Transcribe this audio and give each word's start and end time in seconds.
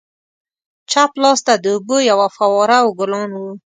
چپ 0.91 1.11
لاسته 1.23 1.53
د 1.63 1.65
اوبو 1.75 1.97
یوه 2.09 2.27
فواره 2.35 2.77
او 2.83 2.89
ګلان 2.99 3.29
وو. 3.39 3.51